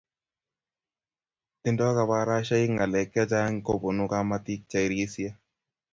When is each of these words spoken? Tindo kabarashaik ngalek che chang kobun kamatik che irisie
Tindo 1.61 1.85
kabarashaik 1.97 2.69
ngalek 2.73 3.07
che 3.13 3.23
chang 3.31 3.55
kobun 3.65 3.97
kamatik 4.11 4.61
che 4.69 4.79
irisie 4.85 5.29